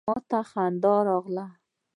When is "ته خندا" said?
0.29-0.95